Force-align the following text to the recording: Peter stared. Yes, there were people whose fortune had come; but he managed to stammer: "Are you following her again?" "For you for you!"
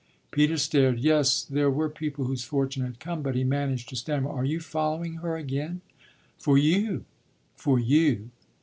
Peter 0.31 0.57
stared. 0.57 0.97
Yes, 0.99 1.43
there 1.43 1.69
were 1.69 1.87
people 1.87 2.25
whose 2.25 2.43
fortune 2.43 2.81
had 2.83 2.99
come; 2.99 3.21
but 3.21 3.35
he 3.35 3.43
managed 3.43 3.87
to 3.89 3.95
stammer: 3.95 4.31
"Are 4.31 4.43
you 4.43 4.59
following 4.59 5.17
her 5.17 5.37
again?" 5.37 5.81
"For 6.39 6.57
you 6.57 7.05
for 7.55 7.77
you!" 7.77 8.31